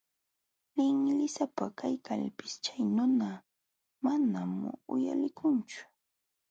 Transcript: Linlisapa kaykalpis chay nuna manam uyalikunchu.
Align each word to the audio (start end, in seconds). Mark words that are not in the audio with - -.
Linlisapa 0.75 1.65
kaykalpis 1.77 2.53
chay 2.63 2.81
nuna 2.95 3.29
manam 4.03 4.51
uyalikunchu. 4.93 5.81